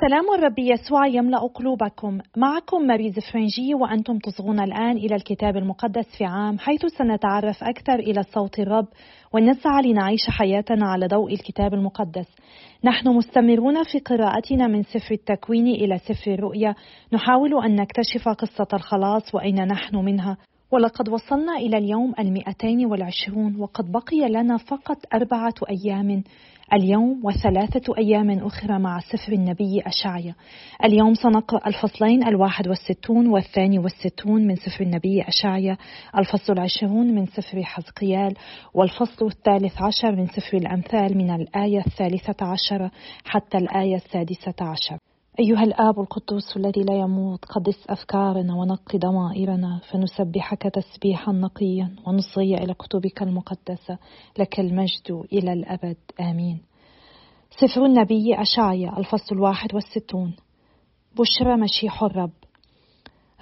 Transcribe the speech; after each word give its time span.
سلام 0.00 0.34
الرب 0.34 0.58
يسوع 0.58 1.06
يملأ 1.06 1.38
قلوبكم. 1.38 2.18
معكم 2.36 2.82
ماريز 2.82 3.14
فرنجي 3.32 3.74
وأنتم 3.74 4.18
تصغون 4.18 4.60
الآن 4.60 4.96
إلى 4.96 5.14
الكتاب 5.14 5.56
المقدس 5.56 6.06
في 6.18 6.24
عام 6.24 6.58
حيث 6.58 6.86
سنتعرف 6.86 7.64
أكثر 7.64 7.94
إلى 7.94 8.22
صوت 8.22 8.58
الرب 8.58 8.86
ونسعى 9.32 9.82
لنعيش 9.82 10.20
حياتنا 10.28 10.86
على 10.86 11.06
ضوء 11.06 11.32
الكتاب 11.32 11.74
المقدس. 11.74 12.26
نحن 12.84 13.08
مستمرون 13.08 13.84
في 13.84 13.98
قراءتنا 13.98 14.66
من 14.66 14.82
سفر 14.82 15.14
التكوين 15.14 15.66
إلى 15.66 15.98
سفر 15.98 16.34
الرؤيا. 16.34 16.74
نحاول 17.12 17.64
أن 17.64 17.76
نكتشف 17.76 18.28
قصة 18.28 18.68
الخلاص 18.74 19.34
وأين 19.34 19.66
نحن 19.66 19.96
منها. 19.96 20.36
ولقد 20.72 21.08
وصلنا 21.08 21.56
إلى 21.56 21.78
اليوم 21.78 22.14
المئتين 22.18 22.86
والعشرون 22.86 23.56
وقد 23.60 23.92
بقي 23.92 24.28
لنا 24.28 24.56
فقط 24.56 24.96
أربعة 25.14 25.54
أيام. 25.70 26.22
اليوم 26.72 27.20
وثلاثة 27.24 27.98
أيام 27.98 28.30
أخرى 28.30 28.78
مع 28.78 29.00
سفر 29.00 29.32
النبي 29.32 29.82
أشعيا. 29.86 30.34
اليوم 30.84 31.14
سنقرأ 31.14 31.68
الفصلين 31.68 32.26
الواحد 32.28 32.68
والستون 32.68 33.26
والثاني 33.26 33.78
والستون 33.78 34.46
من 34.46 34.56
سفر 34.56 34.84
النبي 34.84 35.22
أشعيا 35.22 35.76
الفصل 36.18 36.52
العشرون 36.52 37.14
من 37.14 37.26
سفر 37.26 37.62
حزقيال 37.62 38.34
والفصل 38.74 39.26
الثالث 39.26 39.82
عشر 39.82 40.16
من 40.16 40.26
سفر 40.26 40.56
الأمثال 40.56 41.18
من 41.18 41.30
الآية 41.30 41.78
الثالثة 41.86 42.46
عشر 42.46 42.90
حتى 43.24 43.58
الآية 43.58 43.96
السادسة 43.96 44.54
عشر. 44.60 44.98
أيها 45.40 45.62
الآب 45.62 46.00
القدوس 46.00 46.56
الذي 46.56 46.82
لا 46.82 46.94
يموت 46.94 47.44
قدس 47.44 47.86
أفكارنا 47.88 48.54
ونقي 48.54 48.98
ضمائرنا 48.98 49.80
فنسبحك 49.90 50.62
تسبيحا 50.62 51.32
نقيا 51.32 51.96
ونصغي 52.06 52.54
إلى 52.54 52.74
كتبك 52.74 53.22
المقدسة 53.22 53.98
لك 54.38 54.60
المجد 54.60 55.24
إلى 55.32 55.52
الأبد. 55.52 55.96
آمين. 56.20 56.60
سفر 57.50 57.84
النبي 57.84 58.34
أشعيا 58.34 58.98
الفصل 58.98 59.34
الواحد 59.34 59.74
والستون. 59.74 60.36
بشرى 61.18 61.56
مشيح 61.56 62.02
الرب. 62.02 62.32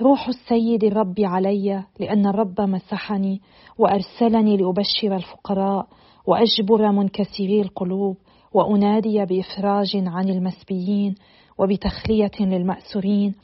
روح 0.03 0.29
السيد 0.29 0.85
الرب 0.85 1.15
علي 1.19 1.85
لأن 2.01 2.27
الرب 2.27 2.61
مسحني 2.61 3.41
وأرسلني 3.79 4.57
لأبشر 4.57 5.17
الفقراء 5.17 5.87
وأجبر 6.27 6.93
منكسري 6.93 7.61
القلوب 7.61 8.17
وأنادي 8.55 9.25
بإفراج 9.25 9.97
عن 9.97 10.29
المسبيين 10.29 11.15
وبتخلية 11.59 12.31
للمأسورين 12.41 13.35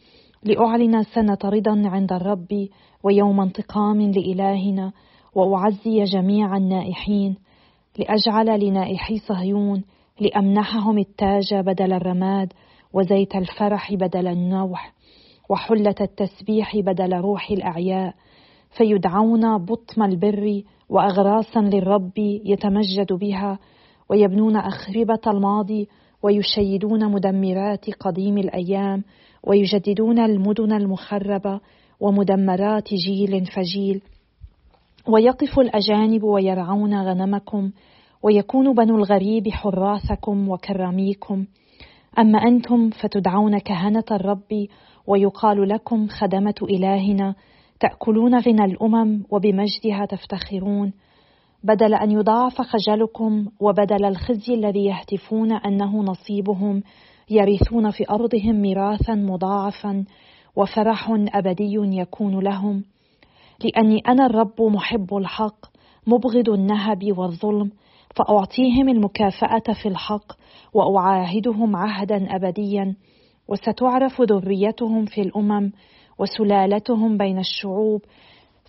لأعلن 0.42 1.02
سنة 1.02 1.38
رضا 1.44 1.82
عند 1.84 2.12
الرب 2.12 2.68
ويوم 3.02 3.40
انتقام 3.40 4.00
لإلهنا 4.00 4.92
وأعزي 5.34 6.04
جميع 6.04 6.56
النائحين 6.56 7.36
لأجعل 7.98 8.66
لنائحي 8.66 9.18
صهيون 9.18 9.84
لأمنحهم 10.20 10.98
التاج 10.98 11.54
بدل 11.54 11.92
الرماد 11.92 12.52
وزيت 12.92 13.36
الفرح 13.36 13.94
بدل 13.94 14.26
النوح 14.26 14.92
وحلة 15.50 15.94
التسبيح 16.00 16.76
بدل 16.76 17.14
روح 17.14 17.50
الأعياء 17.50 18.14
فيدعون 18.76 19.58
بطم 19.58 20.02
البر 20.02 20.62
وأغراسا 20.88 21.58
للرب 21.58 22.18
يتمجد 22.44 23.12
بها 23.12 23.58
ويبنون 24.10 24.56
أخربة 24.56 25.20
الماضي 25.26 25.88
ويشيدون 26.22 27.12
مدمرات 27.12 27.90
قديم 27.90 28.38
الأيام 28.38 29.04
ويجددون 29.44 30.18
المدن 30.18 30.72
المخربة 30.72 31.60
ومدمرات 32.00 32.94
جيل 32.94 33.46
فجيل. 33.46 34.02
ويقف 35.08 35.58
الأجانب 35.58 36.22
ويرعون 36.22 36.94
غنمكم 36.94 37.70
ويكون 38.22 38.74
بنو 38.74 38.96
الغريب 38.96 39.48
حراثكم 39.48 40.48
وكراميكم. 40.48 41.46
أما 42.18 42.38
أنتم 42.38 42.90
فتدعون 42.90 43.58
كهنة 43.58 44.04
الرب 44.10 44.66
ويقال 45.06 45.68
لكم 45.68 46.08
خدمة 46.08 46.54
إلهنا 46.62 47.34
تأكلون 47.80 48.38
غنى 48.38 48.64
الأمم 48.64 49.22
وبمجدها 49.30 50.06
تفتخرون. 50.06 50.92
بدل 51.64 51.94
أن 51.94 52.10
يضاعف 52.10 52.60
خجلكم 52.60 53.46
وبدل 53.60 54.04
الخزي 54.04 54.54
الذي 54.54 54.84
يهتفون 54.84 55.52
أنه 55.52 56.02
نصيبهم 56.02 56.82
يرثون 57.30 57.90
في 57.90 58.10
أرضهم 58.10 58.62
ميراثا 58.62 59.14
مضاعفا 59.14 60.04
وفرح 60.56 61.08
أبدي 61.10 61.74
يكون 61.74 62.40
لهم. 62.40 62.84
لأني 63.64 63.98
أنا 64.08 64.26
الرب 64.26 64.62
محب 64.62 65.14
الحق 65.14 65.66
مبغض 66.06 66.48
النهب 66.48 67.18
والظلم 67.18 67.70
فأعطيهم 68.16 68.88
المكافأة 68.88 69.72
في 69.82 69.88
الحق 69.88 70.32
وأعاهدهم 70.74 71.76
عهدا 71.76 72.36
ابديا. 72.36 72.94
وستعرف 73.48 74.20
ذريتهم 74.20 75.04
في 75.04 75.20
الأمم 75.20 75.72
وسلالتهم 76.18 77.16
بين 77.16 77.38
الشعوب 77.38 78.02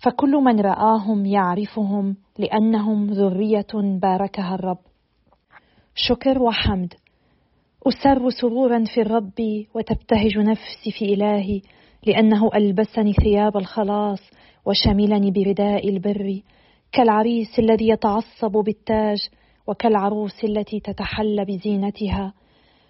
فكل 0.02 0.30
من 0.30 0.60
رآهم 0.60 1.26
يعرفهم 1.26 2.16
لأنهم 2.38 3.06
ذرية 3.06 3.98
باركها 4.02 4.54
الرب. 4.54 4.78
شكر 5.94 6.42
وحمد. 6.42 6.94
أسر 7.86 8.30
سرورا 8.30 8.84
في 8.84 9.00
الرب 9.00 9.64
وتبتهج 9.74 10.38
نفسي 10.38 10.90
في 10.98 11.14
إلهي 11.14 11.60
لأنه 12.06 12.50
ألبسني 12.54 13.12
ثياب 13.12 13.56
الخلاص 13.56 14.20
وشملني 14.66 15.30
برداء 15.30 15.88
البر 15.88 16.40
كالعريس 16.92 17.58
الذي 17.58 17.88
يتعصب 17.88 18.52
بالتاج 18.52 19.18
وكالعروس 19.66 20.44
التي 20.44 20.80
تتحلى 20.80 21.44
بزينتها. 21.44 22.34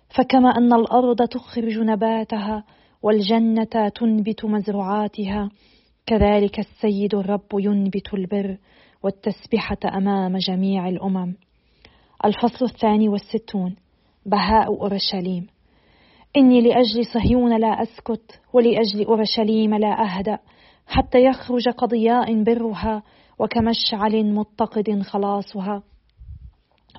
فكما 0.09 0.49
أن 0.49 0.73
الأرض 0.73 1.29
تخرج 1.29 1.79
نباتها 1.79 2.65
والجنة 3.03 3.89
تنبت 3.95 4.45
مزروعاتها 4.45 5.51
كذلك 6.07 6.59
السيد 6.59 7.15
الرب 7.15 7.47
ينبت 7.55 8.15
البر 8.15 8.59
والتسبحة 9.03 9.79
أمام 9.97 10.37
جميع 10.37 10.89
الأمم. 10.89 11.35
الفصل 12.25 12.65
الثاني 12.65 13.09
والستون. 13.09 13.77
بهاء 14.27 14.67
أورشليم. 14.67 15.47
إني 16.37 16.61
لأجل 16.61 17.07
صهيون 17.15 17.61
لا 17.61 17.83
أسكت 17.83 18.41
ولأجل 18.53 19.05
أورشليم 19.05 19.75
لا 19.75 20.05
أهدأ 20.05 20.39
حتى 20.87 21.25
يخرج 21.25 21.69
كضياء 21.69 22.43
برها 22.43 23.03
وكمشعل 23.39 24.35
متقد 24.35 25.03
خلاصها. 25.03 25.83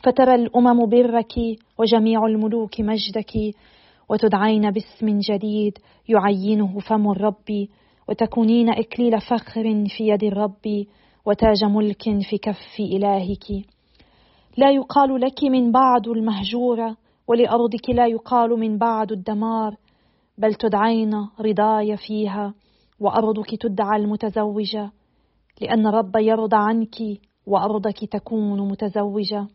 فترى 0.04 0.36
الأمم 0.36 0.90
برك 0.90 1.34
وجميع 1.80 2.26
الملوك 2.26 2.82
مجدك 2.82 3.34
وتدعين 4.10 4.72
باسم 4.72 5.20
جديد 5.20 5.78
يعينه 6.10 6.80
فم 6.80 7.12
الرب 7.12 7.68
وتكونين 8.10 8.70
إكليل 8.70 9.22
فخر 9.22 9.86
في 9.98 10.08
يد 10.08 10.24
الرب 10.24 10.86
وتاج 11.26 11.64
ملك 11.64 12.04
في 12.30 12.38
كف 12.38 12.80
إلهك. 12.80 13.66
لا 14.58 14.72
يقال 14.72 15.22
لك 15.22 15.44
من 15.44 15.72
بعد 15.72 16.08
المهجورة 16.08 16.98
ولأرضك 17.28 17.90
لا 17.90 18.08
يقال 18.08 18.50
من 18.50 18.78
بعد 18.78 19.12
الدمار 19.12 19.76
بل 20.38 20.54
تدعين 20.54 21.14
رضاي 21.40 21.98
فيها 21.98 22.54
وأرضك 23.00 23.56
تدعى 23.62 24.00
المتزوجة 24.00 24.92
لأن 25.62 25.88
رب 25.88 26.16
يرضى 26.16 26.58
عنك 26.58 26.96
وأرضك 27.48 28.06
تكون 28.12 28.70
متزوجة 28.70 29.48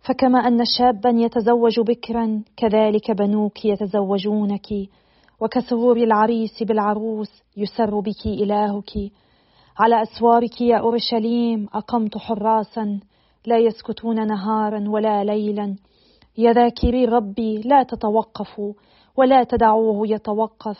فكما 0.00 0.38
أن 0.38 0.64
شابا 0.78 1.10
يتزوج 1.10 1.80
بكرا 1.80 2.42
كذلك 2.56 3.10
بنوك 3.10 3.64
يتزوجونك. 3.64 4.66
وكسرور 5.40 5.96
العريس 5.96 6.62
بالعروس 6.62 7.42
يسر 7.56 8.00
بك 8.00 8.26
إلهك. 8.26 8.90
على 9.78 10.02
أسوارك 10.02 10.60
يا 10.60 10.76
أورشليم 10.76 11.68
أقمت 11.74 12.18
حراسا 12.18 13.00
لا 13.46 13.58
يسكتون 13.58 14.26
نهارا 14.26 14.88
ولا 14.88 15.24
ليلا. 15.24 15.76
يا 16.38 16.52
ذاكري 16.52 17.04
ربي 17.04 17.60
لا 17.60 17.82
تتوقفوا 17.82 18.72
ولا 19.16 19.44
تدعوه 19.44 20.08
يتوقف 20.08 20.78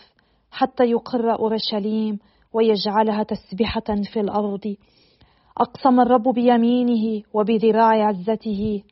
حتى 0.50 0.84
يقر 0.84 1.32
أورشليم 1.32 2.18
ويجعلها 2.52 3.22
تسبحة 3.22 4.02
في 4.12 4.20
الأرض. 4.20 4.74
أقسم 5.58 6.00
الرب 6.00 6.28
بيمينه 6.28 7.22
وبذراع 7.34 8.08
عزته. 8.08 8.82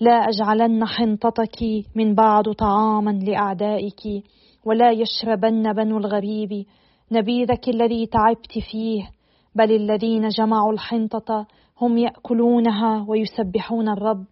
لا 0.00 0.12
أجعلن 0.12 0.84
حنطتك 0.84 1.62
من 1.94 2.14
بعد 2.14 2.44
طعاما 2.44 3.10
لأعدائك. 3.10 4.24
ولا 4.64 4.90
يشربن 4.90 5.72
بنو 5.72 5.98
الغريب 5.98 6.66
نبيذك 7.12 7.68
الذي 7.68 8.06
تعبت 8.06 8.58
فيه 8.70 9.10
بل 9.54 9.72
الذين 9.72 10.28
جمعوا 10.28 10.72
الحنطة 10.72 11.46
هم 11.80 11.98
يأكلونها 11.98 13.04
ويسبحون 13.08 13.88
الرب 13.88 14.24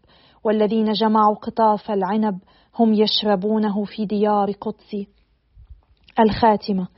والذين 0.44 0.92
جمعوا 0.92 1.34
قطاف 1.34 1.90
العنب 1.90 2.38
هم 2.78 2.94
يشربونه 2.94 3.84
في 3.84 4.06
ديار 4.06 4.52
قدسي 4.52 5.08
الخاتمة 6.20 6.88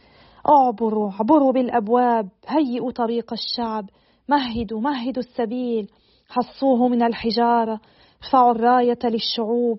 اعبروا 0.49 1.13
عبروا 1.13 1.53
بالأبواب 1.53 2.29
هيئوا 2.49 2.91
طريق 2.91 3.33
الشعب 3.33 3.91
مهدوا 4.29 4.81
مهدوا 4.81 5.23
السبيل 5.23 5.91
حصوه 6.29 6.89
من 6.89 7.03
الحجارة 7.03 7.81
ارفعوا 8.25 8.51
الراية 8.51 8.99
للشعوب. 9.05 9.79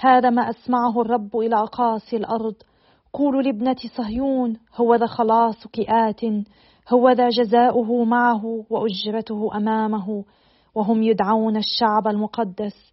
هذا 0.00 0.30
ما 0.30 0.50
أسمعه 0.50 1.00
الرب 1.00 1.36
إلى 1.36 1.56
أقاصي 1.56 2.16
الأرض 2.16 2.54
قولوا 3.12 3.42
لابنة 3.42 3.76
صهيون 3.96 4.56
هو 4.76 4.94
ذا 4.94 5.06
خلاصك 5.06 5.80
آت 5.80 6.20
هو 6.88 7.10
ذا 7.10 7.28
جزاؤه 7.28 8.04
معه 8.04 8.64
وأجرته 8.70 9.56
أمامه 9.56 10.24
وهم 10.74 11.02
يدعون 11.02 11.56
الشعب 11.56 12.08
المقدس. 12.08 12.92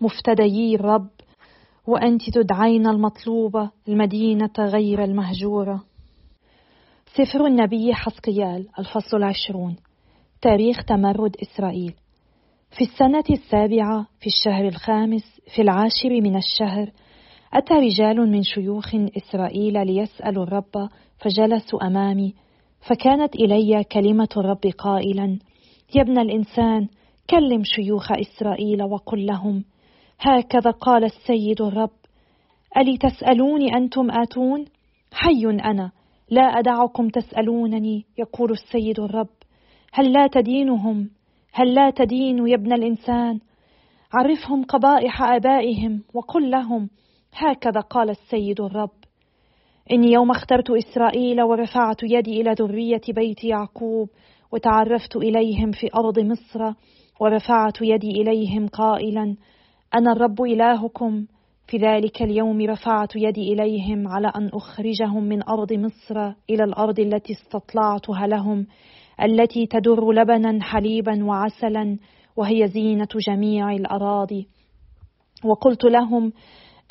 مفتديي 0.00 0.74
الرب 0.74 1.08
وأنت 1.86 2.30
تدعين 2.30 2.86
المطلوبة 2.86 3.70
المدينة 3.88 4.50
غير 4.58 5.04
المهجورة. 5.04 5.84
سفر 7.14 7.46
النبي 7.46 7.94
حسقيال 7.94 8.68
الفصل 8.78 9.16
العشرون 9.16 9.76
تاريخ 10.42 10.84
تمرد 10.84 11.36
إسرائيل. 11.42 11.94
في 12.70 12.84
السنة 12.84 13.24
السابعة 13.30 14.06
في 14.20 14.26
الشهر 14.26 14.68
الخامس 14.68 15.40
في 15.54 15.62
العاشر 15.62 16.10
من 16.10 16.36
الشهر 16.36 16.90
أتى 17.56 17.74
رجال 17.74 18.30
من 18.30 18.42
شيوخ 18.42 18.94
إسرائيل 18.94 19.86
ليسألوا 19.86 20.42
الرب 20.42 20.88
فجلسوا 21.18 21.86
أمامي 21.86 22.34
فكانت 22.88 23.34
إلي 23.34 23.84
كلمة 23.84 24.28
الرب 24.36 24.66
قائلا 24.78 25.38
يا 25.94 26.02
ابن 26.02 26.18
الإنسان 26.18 26.88
كلم 27.30 27.62
شيوخ 27.64 28.12
إسرائيل 28.12 28.82
وقل 28.82 29.26
لهم. 29.26 29.64
هكذا 30.20 30.70
قال 30.70 31.04
السيد 31.04 31.60
الرب. 31.62 31.90
ألي 32.76 32.98
تسألوني 32.98 33.76
أنتم 33.76 34.10
آتون؟ 34.10 34.64
حي 35.12 35.46
أنا 35.46 35.90
لا 36.30 36.42
أدعكم 36.42 37.08
تسألونني 37.08 38.04
يقول 38.18 38.52
السيد 38.52 39.00
الرب. 39.00 39.28
هل 39.92 40.12
لا 40.12 40.26
تدينهم؟ 40.26 41.10
هل 41.52 41.74
لا 41.74 41.90
تدين 41.90 42.46
يا 42.48 42.54
ابن 42.54 42.72
الإنسان؟ 42.72 43.40
عرفهم 44.12 44.64
قبائح 44.64 45.22
آبائهم 45.22 46.02
وقل 46.14 46.50
لهم 46.50 46.88
هكذا 47.36 47.80
قال 47.80 48.10
السيد 48.10 48.60
الرب. 48.60 48.90
إني 49.92 50.12
يوم 50.12 50.30
اخترت 50.30 50.70
إسرائيل 50.70 51.42
ورفعت 51.42 52.02
يدي 52.02 52.40
إلى 52.40 52.54
ذرية 52.58 53.00
بيت 53.08 53.44
يعقوب 53.44 54.08
وتعرفت 54.52 55.16
إليهم 55.16 55.70
في 55.70 55.88
أرض 55.94 56.18
مصر 56.18 56.72
ورفعت 57.20 57.82
يدي 57.82 58.10
إليهم 58.10 58.68
قائلا 58.68 59.36
أنا 59.94 60.12
الرب 60.12 60.42
إلهكم. 60.42 61.26
في 61.68 61.76
ذلك 61.76 62.22
اليوم 62.22 62.60
رفعت 62.60 63.16
يدي 63.16 63.52
إليهم 63.52 64.08
على 64.08 64.32
أن 64.36 64.50
أخرجهم 64.54 65.24
من 65.24 65.48
أرض 65.48 65.72
مصر 65.72 66.32
إلى 66.50 66.64
الأرض 66.64 67.00
التي 67.00 67.32
استطلعتها 67.32 68.26
لهم 68.26 68.66
التي 69.22 69.66
تدر 69.66 70.12
لبنا 70.12 70.62
حليبا 70.62 71.24
وعسلا 71.24 71.98
وهي 72.36 72.68
زينة 72.68 73.08
جميع 73.28 73.72
الأراضي. 73.72 74.48
وقلت 75.44 75.84
لهم 75.84 76.32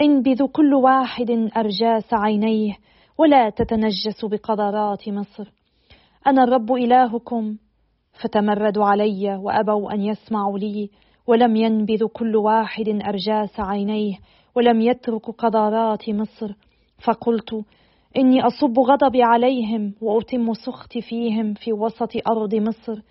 انبذوا 0.01 0.47
كل 0.47 0.74
واحد 0.74 1.31
أرجاس 1.57 2.13
عينيه 2.13 2.77
ولا 3.18 3.50
تتنجسوا 3.50 4.30
بقدرات 4.30 5.09
مصر. 5.09 5.51
أنا 6.27 6.44
الرب 6.44 6.74
إلهكم 6.74 7.57
فتمردوا 8.13 8.86
علي 8.86 9.36
وأبوا 9.36 9.94
أن 9.94 10.01
يسمعوا 10.01 10.59
لي 10.59 10.89
ولم 11.27 11.56
ينبذ 11.56 12.06
كل 12.06 12.36
واحد 12.36 12.89
أرجاس 12.89 13.59
عينيه 13.59 14.15
ولم 14.56 14.81
يترك 14.81 15.30
قدرات 15.30 16.09
مصر. 16.09 16.53
فقلت 17.06 17.63
إني 18.18 18.42
أصب 18.42 18.80
غضبي 18.80 19.24
عليهم 19.24 19.94
وأتم 20.01 20.53
سخطي 20.53 21.01
فيهم 21.01 21.53
في 21.53 21.74
وسط 21.74 22.27
أرض 22.27 22.56
مصر. 22.56 23.01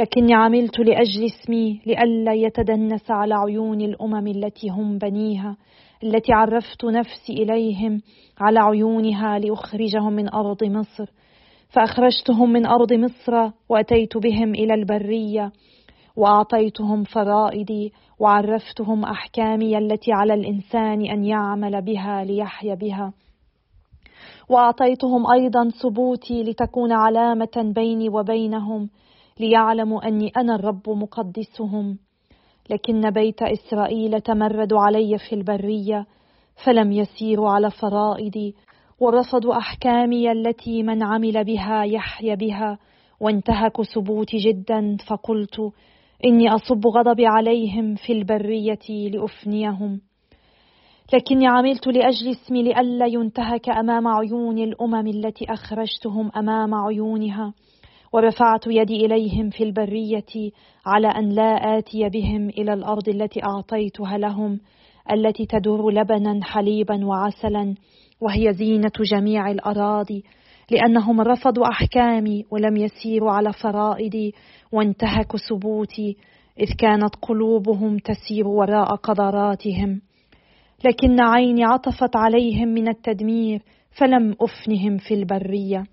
لكني 0.00 0.34
عملت 0.34 0.78
لأجل 0.78 1.24
اسمي 1.24 1.80
لئلا 1.86 2.32
يتدنس 2.32 3.10
على 3.10 3.34
عيون 3.34 3.80
الأمم 3.80 4.26
التي 4.26 4.68
هم 4.68 4.98
بنيها 4.98 5.56
التي 6.04 6.32
عرفت 6.32 6.84
نفسي 6.84 7.32
إليهم 7.32 8.00
على 8.40 8.60
عيونها 8.60 9.38
لأخرجهم 9.38 10.12
من 10.12 10.34
أرض 10.34 10.64
مصر. 10.64 11.10
فأخرجتهم 11.68 12.52
من 12.52 12.66
أرض 12.66 12.92
مصر 12.92 13.50
وأتيت 13.68 14.16
بهم 14.16 14.54
إلى 14.54 14.74
البرية 14.74 15.52
وأعطيتهم 16.16 17.04
فرائدي 17.04 17.92
وعرفتهم 18.18 19.04
أحكامي 19.04 19.78
التي 19.78 20.12
على 20.12 20.34
الإنسان 20.34 21.06
أن 21.06 21.24
يعمل 21.24 21.82
بها 21.82 22.24
ليحيا 22.24 22.74
بها. 22.74 23.12
وأعطيتهم 24.48 25.30
أيضا 25.32 25.68
ثبوتي 25.68 26.42
لتكون 26.42 26.92
علامة 26.92 27.72
بيني 27.74 28.08
وبينهم 28.08 28.88
ليعلموا 29.40 30.08
أني 30.08 30.32
أنا 30.36 30.54
الرب 30.54 30.88
مقدسهم. 30.88 31.98
لكن 32.70 33.10
بيت 33.10 33.42
إسرائيل 33.42 34.20
تمردوا 34.20 34.80
علي 34.80 35.18
في 35.18 35.34
البرية 35.34 36.06
فلم 36.64 36.92
يسيروا 36.92 37.50
على 37.50 37.70
فرائدي 37.70 38.54
ورفضوا 39.00 39.56
أحكامي 39.56 40.32
التي 40.32 40.82
من 40.82 41.02
عمل 41.02 41.44
بها 41.44 41.84
يحيا 41.84 42.34
بها 42.34 42.78
وانتهكوا 43.20 43.84
ثبوتي 43.84 44.36
جدا 44.36 44.96
فقلت 45.08 45.72
إني 46.24 46.54
أصب 46.54 46.86
غضبي 46.86 47.26
عليهم 47.26 47.94
في 47.94 48.12
البرية 48.12 49.08
لأفنيهم. 49.10 50.00
لكني 51.14 51.46
عملت 51.46 51.86
لأجل 51.86 52.30
اسمي 52.30 52.62
لئلا 52.62 53.06
ينتهك 53.06 53.68
أمام 53.68 54.08
عيون 54.08 54.58
الأمم 54.58 55.06
التي 55.06 55.52
أخرجتهم 55.52 56.30
أمام 56.36 56.74
عيونها. 56.74 57.54
ورفعت 58.12 58.66
يدي 58.66 59.06
إليهم 59.06 59.50
في 59.50 59.64
البرية 59.64 60.50
على 60.86 61.08
أن 61.08 61.28
لا 61.28 61.78
آتي 61.78 62.08
بهم 62.08 62.48
إلى 62.48 62.72
الأرض 62.72 63.08
التي 63.08 63.44
أعطيتها 63.44 64.18
لهم 64.18 64.60
التي 65.12 65.46
تدور 65.46 65.92
لبنا 65.92 66.40
حليبا 66.44 67.06
وعسلا 67.06 67.74
وهي 68.20 68.52
زينة 68.52 68.92
جميع 69.12 69.50
الأراضي 69.50 70.24
لأنهم 70.70 71.20
رفضوا 71.20 71.68
أحكامي 71.68 72.44
ولم 72.50 72.76
يسيروا 72.76 73.30
على 73.30 73.52
فرائدي 73.52 74.34
وانتهكوا 74.72 75.38
ثبوتي 75.50 76.16
إذ 76.60 76.76
كانت 76.78 77.16
قلوبهم 77.22 77.98
تسير 77.98 78.48
وراء 78.48 78.94
قدراتهم. 78.94 80.00
لكن 80.84 81.20
عيني 81.20 81.64
عطفت 81.64 82.16
عليهم 82.16 82.68
من 82.68 82.88
التدمير 82.88 83.62
فلم 83.98 84.36
أفنهم 84.40 84.98
في 84.98 85.14
البرية. 85.14 85.84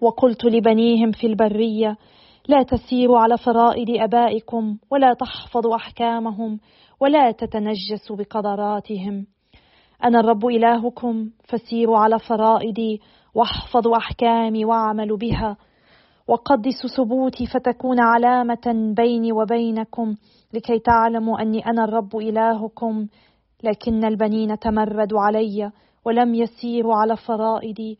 وقلت 0.00 0.44
لبنيهم 0.44 1.12
في 1.12 1.26
البرية 1.26 1.96
لا 2.48 2.62
تسيروا 2.62 3.18
على 3.18 3.38
فرائد 3.38 3.90
آبائكم 3.90 4.76
ولا 4.90 5.14
تحفظوا 5.14 5.76
أحكامهم 5.76 6.60
ولا 7.00 7.30
تتنجسوا 7.30 8.16
بقدراتهم. 8.16 9.26
أنا 10.04 10.20
الرب 10.20 10.46
إلهكم 10.46 11.30
فسيروا 11.44 11.98
على 11.98 12.18
فرائدي 12.18 13.00
واحفظوا 13.34 13.96
أحكامي 13.96 14.64
وأعملوا 14.64 15.16
بها. 15.16 15.56
وقدسوا 16.28 16.90
ثبوتي 16.96 17.46
فتكون 17.46 18.00
علامة 18.00 18.94
بيني 18.96 19.32
وبينكم 19.32 20.14
لكي 20.54 20.78
تعلموا 20.78 21.42
أني 21.42 21.66
أنا 21.66 21.84
الرب 21.84 22.16
إلهكم. 22.16 23.06
لكن 23.62 24.04
البنين 24.04 24.58
تمردوا 24.58 25.20
علي 25.20 25.70
ولم 26.04 26.34
يسيروا 26.34 26.94
على 26.94 27.16
فرائدي 27.16 27.98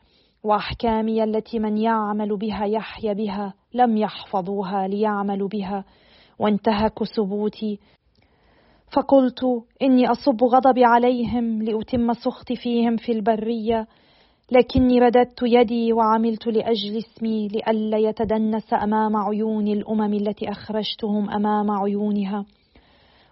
وأحكامي 0.48 1.24
التي 1.24 1.58
من 1.58 1.78
يعمل 1.78 2.36
بها 2.36 2.64
يحيا 2.64 3.12
بها 3.12 3.54
لم 3.74 3.96
يحفظوها 3.96 4.88
ليعملوا 4.88 5.48
بها. 5.48 5.84
وانتهكوا 6.38 7.06
ثبوتي 7.06 7.78
فقلت 8.92 9.40
إني 9.82 10.10
أصب 10.10 10.44
غضبي 10.44 10.84
عليهم 10.84 11.62
لأتم 11.62 12.12
سخطي 12.12 12.56
فيهم 12.56 12.96
في 12.96 13.12
البرية. 13.12 13.86
لكني 14.52 14.98
رددت 14.98 15.42
يدي 15.42 15.92
وعملت 15.92 16.46
لأجل 16.46 16.96
اسمي 16.96 17.48
لئلا 17.48 17.98
يتدنس 17.98 18.74
أمام 18.74 19.16
عيون 19.16 19.68
الأمم 19.68 20.14
التي 20.14 20.50
أخرجتهم 20.50 21.30
أمام 21.30 21.70
عيونها. 21.70 22.44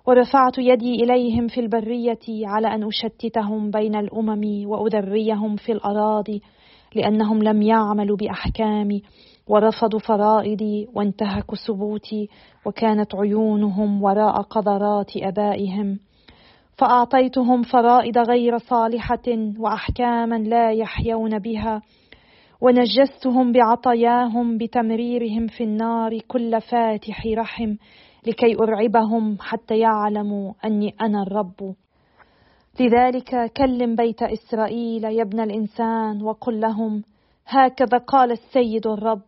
ورفعت 0.07 0.59
يدي 0.59 0.95
إليهم 0.95 1.49
في 1.49 1.61
البرية 1.61 2.47
على 2.47 2.75
أن 2.75 2.85
أشتتهم 2.85 3.71
بين 3.71 3.95
الأمم 3.95 4.69
واذريهم 4.69 5.57
في 5.57 5.73
الأراضي. 5.73 6.43
لأنهم 6.95 7.43
لم 7.43 7.63
يعملوا 7.63 8.17
باحكامي 8.17 9.03
ورفضوا 9.49 9.99
فرائدي 9.99 10.89
وانتهكوا 10.95 11.57
ثبوتي 11.67 12.29
وكانت 12.67 13.15
عيونهم 13.15 14.03
وراء 14.03 14.43
قدرات 14.43 15.17
آبائهم. 15.17 15.99
فأعطيتهم 16.79 17.63
فرائد 17.63 18.19
غير 18.19 18.59
صالحة 18.59 19.55
وأحكاما 19.59 20.39
لا 20.39 20.71
يحيون 20.73 21.39
بها. 21.39 21.83
ونجستهم 22.61 23.53
بعطاياهم 23.53 24.59
بتمريرهم 24.59 25.47
في 25.47 25.65
النار 25.65 26.19
كل 26.19 26.61
فاتح 26.61 27.27
رحم 27.27 27.77
لكي 28.27 28.57
أرعبهم 28.59 29.37
حتى 29.41 29.79
يعلموا 29.79 30.53
أني 30.65 30.95
أنا 31.01 31.23
الرب. 31.23 31.75
لذلك 32.81 33.53
كلم 33.57 33.95
بيت 33.97 34.23
إسرائيل 34.23 35.05
يا 35.05 35.23
ابن 35.23 35.41
الإنسان 35.41 36.23
وقل 36.23 36.61
لهم 36.61 37.03
هكذا 37.47 37.99
قال 37.99 38.33
السيد 38.33 38.87
الرب. 38.87 39.23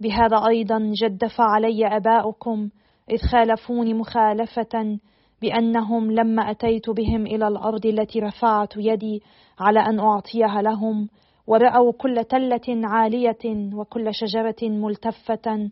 بهذا 0.00 0.46
أيضا 0.48 0.92
جدف 1.02 1.40
علي 1.40 1.86
أباؤكم 1.86 2.68
إذ 3.10 3.18
خالفوني 3.32 3.94
مخالفة 3.94 4.98
بأنهم 5.42 6.12
لما 6.12 6.50
أتيت 6.50 6.90
بهم 6.90 7.26
إلى 7.26 7.48
الأرض 7.48 7.86
التي 7.86 8.20
رفعت 8.20 8.76
يدي 8.76 9.22
على 9.60 9.80
أن 9.80 9.98
أعطيها 10.00 10.62
لهم 10.62 11.08
ورأوا 11.46 11.92
كل 11.92 12.24
تلة 12.24 12.88
عالية 12.88 13.74
وكل 13.74 14.14
شجرة 14.14 14.68
ملتفة. 14.68 15.70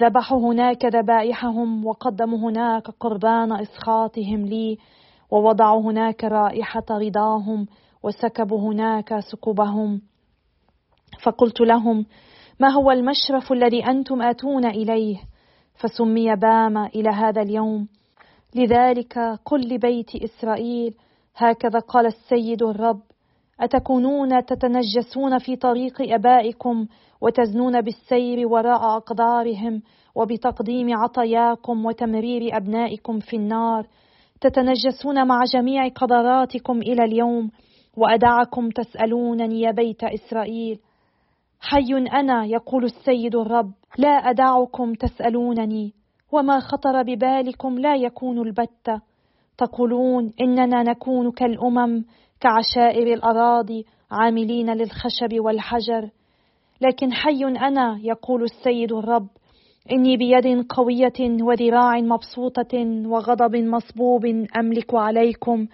ذبحوا 0.00 0.52
هناك 0.52 0.84
ذبائحهم 0.84 1.86
وقدموا 1.86 2.38
هناك 2.38 2.90
قربان 3.00 3.52
إسخاطهم 3.52 4.46
لي 4.46 4.78
ووضعوا 5.34 5.82
هناك 5.82 6.24
رائحة 6.24 6.84
رضاهم 6.90 7.66
وسكبوا 8.02 8.60
هناك 8.60 9.20
سكبهم 9.20 10.00
فقلت 11.22 11.60
لهم 11.60 12.06
ما 12.60 12.68
هو 12.68 12.90
المشرف 12.90 13.52
الذي 13.52 13.86
أنتم 13.86 14.22
آتون 14.22 14.64
إليه؟ 14.64 15.16
فسمي 15.74 16.36
بام 16.36 16.78
إلى 16.78 17.10
هذا 17.10 17.42
اليوم. 17.42 17.88
لذلك 18.54 19.18
قل 19.44 19.60
لبيت 19.60 20.16
إسرائيل 20.16 20.94
هكذا 21.36 21.78
قال 21.78 22.06
السيد 22.06 22.62
الرب 22.62 23.00
أتكونون 23.60 24.44
تتنجسون 24.44 25.38
في 25.38 25.56
طريق 25.56 26.12
أبائكم 26.14 26.86
وتزنون 27.20 27.80
بالسير 27.80 28.48
وراء 28.48 28.96
أقدارهم 28.96 29.82
وبتقديم 30.14 30.96
عطاياكم 30.96 31.86
وتمرير 31.86 32.56
أبنائكم 32.56 33.18
في 33.18 33.36
النار؟ 33.36 33.86
تتنجسون 34.44 35.26
مع 35.26 35.44
جميع 35.54 35.88
قدراتكم 35.88 36.78
إلى 36.78 37.04
اليوم 37.04 37.50
وأدعكم 37.96 38.70
تسألونني 38.70 39.60
يا 39.60 39.70
بيت 39.70 40.04
إسرائيل. 40.04 40.78
حي 41.60 41.94
أنا 41.94 42.44
يقول 42.44 42.84
السيد 42.84 43.36
الرب 43.36 43.72
لا 43.98 44.08
أدعكم 44.08 44.94
تسألونني. 44.94 45.92
وما 46.32 46.60
خطر 46.60 47.02
ببالكم 47.02 47.78
لا 47.78 47.94
يكون 47.96 48.38
البتة. 48.38 49.00
تقولون 49.58 50.32
إننا 50.40 50.82
نكون 50.82 51.30
كالأمم 51.30 52.04
كعشائر 52.40 53.14
الأراضي 53.14 53.86
عاملين 54.10 54.70
للخشب 54.70 55.40
والحجر. 55.40 56.10
لكن 56.80 57.12
حي 57.12 57.44
أنا 57.44 57.98
يقول 58.02 58.42
السيد 58.42 58.92
الرب 58.92 59.28
إني 59.92 60.16
بيد 60.16 60.66
قوية 60.68 61.42
وذراع 61.42 62.00
مبسوطة 62.00 63.02
وغضب 63.06 63.56
مصبوب 63.56 64.26
أملك 64.56 64.94
عليكم 64.94 65.66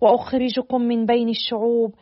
وأخرجكم 0.00 0.80
من 0.80 1.06
بين 1.06 1.28
الشعوب 1.28 1.94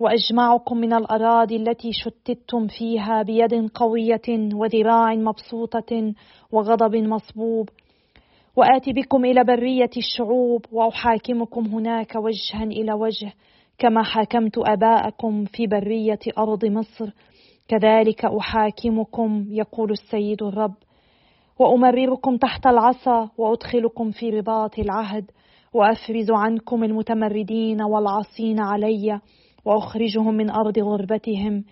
وأجمعكم 0.00 0.76
من 0.76 0.92
الأراضي 0.92 1.56
التي 1.56 1.90
شتتم 1.92 2.66
فيها 2.66 3.22
بيد 3.22 3.70
قوية 3.74 4.54
وذراع 4.54 5.14
مبسوطة 5.14 6.12
وغضب 6.52 6.96
مصبوب. 6.96 7.68
وآتي 8.56 8.92
بكم 8.92 9.24
إلى 9.24 9.44
برية 9.44 9.90
الشعوب 9.96 10.66
وأحاكمكم 10.72 11.66
هناك 11.66 12.14
وجها 12.16 12.64
إلى 12.64 12.92
وجه 12.92 13.32
كما 13.78 14.02
حاكمت 14.02 14.58
آباءكم 14.58 15.44
في 15.44 15.66
برية 15.66 16.18
أرض 16.38 16.64
مصر. 16.64 17.10
كذلك 17.68 18.24
أحاكمكم 18.24 19.46
يقول 19.50 19.90
السيد 19.90 20.42
الرب. 20.42 20.74
وأمرركم 21.58 22.36
تحت 22.36 22.66
العصا 22.66 23.30
وأدخلكم 23.38 24.10
في 24.10 24.30
رباط 24.30 24.78
العهد 24.78 25.30
وأفرز 25.72 26.30
عنكم 26.30 26.84
المتمردين 26.84 27.82
والعصين 27.82 28.60
علي 28.60 29.20
وأخرجهم 29.64 30.34
من 30.34 30.50
أرض 30.50 30.78
غربتهم. 30.78 31.64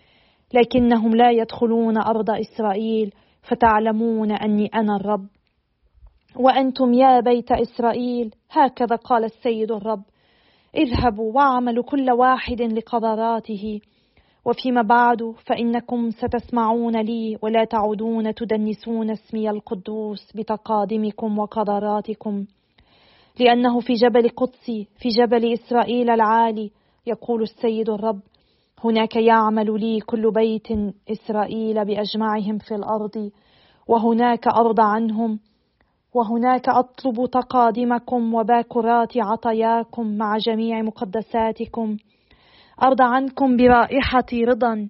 لكنهم 0.54 1.16
لا 1.16 1.30
يدخلون 1.30 1.98
أرض 1.98 2.30
إسرائيل 2.30 3.14
فتعلمون 3.42 4.32
أني 4.32 4.66
أنا 4.66 4.96
الرب. 4.96 5.26
وأنتم 6.36 6.92
يا 6.92 7.20
بيت 7.20 7.52
إسرائيل 7.52 8.34
هكذا 8.50 8.96
قال 8.96 9.24
السيد 9.24 9.72
الرب. 9.72 10.02
اذهبوا 10.76 11.32
واعملوا 11.34 11.84
كل 11.84 12.10
واحد 12.10 12.62
لقدراته 12.62 13.80
وفيما 14.44 14.82
بعد 14.82 15.34
فإنكم 15.46 16.10
ستسمعون 16.10 16.96
لي 17.00 17.38
ولا 17.42 17.64
تعودون 17.64 18.34
تدنسون 18.34 19.10
اسمي 19.10 19.50
القدوس 19.50 20.32
بتقادمكم 20.36 21.38
وقدراتكم. 21.38 22.44
لأنه 23.40 23.80
في 23.80 23.92
جبل 23.92 24.28
قدسي 24.28 24.88
في 24.98 25.08
جبل 25.08 25.52
إسرائيل 25.52 26.10
العالي 26.10 26.70
يقول 27.06 27.42
السيد 27.42 27.90
الرب 27.90 28.20
هناك 28.84 29.16
يعمل 29.16 29.80
لي 29.80 30.00
كل 30.00 30.30
بيت 30.30 30.68
إسرائيل 31.10 31.84
بأجمعهم 31.84 32.58
في 32.58 32.74
الأرض 32.74 33.30
وهناك 33.88 34.46
أرضى 34.46 34.82
عنهم 34.82 35.38
وهناك 36.14 36.68
أطلب 36.68 37.26
تقادمكم 37.26 38.34
وباكرات 38.34 39.12
عطاياكم 39.16 40.16
مع 40.16 40.36
جميع 40.36 40.82
مقدساتكم. 40.82 41.96
ارضى 42.82 43.04
عنكم 43.04 43.56
برائحة 43.56 44.26
رضا 44.32 44.88